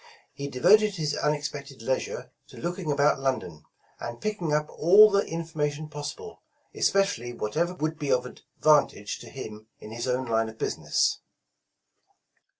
[0.33, 3.65] He devoted his unexpected leisure to looking about London,
[3.99, 6.41] and picking up all the informa tion possible,
[6.73, 11.19] especially whatever would be of advantag'i to him in his own line of business.